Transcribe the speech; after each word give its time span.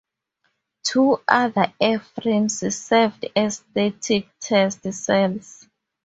Two 0.83 1.21
other 1.27 1.71
airframes 1.79 2.73
served 2.73 3.23
as 3.35 3.35
a 3.35 3.49
static 3.91 4.29
test 4.39 4.91
cells. 4.91 5.67